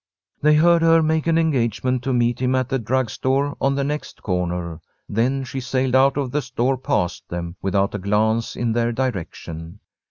They 0.41 0.55
heard 0.55 0.81
her 0.81 1.03
make 1.03 1.27
an 1.27 1.37
engagement 1.37 2.01
to 2.05 2.11
meet 2.11 2.39
him 2.41 2.55
at 2.55 2.69
the 2.69 2.79
drug 2.79 3.11
store 3.11 3.55
on 3.61 3.75
the 3.75 3.83
next 3.83 4.23
corner. 4.23 4.81
Then 5.07 5.43
she 5.43 5.59
sailed 5.59 5.93
out 5.93 6.17
of 6.17 6.31
the 6.31 6.41
store 6.41 6.75
past 6.79 7.29
them, 7.29 7.55
without 7.61 7.93
a 7.93 7.99
glance 7.99 8.55
in 8.55 8.73
their 8.73 8.91
direction. 8.91 9.79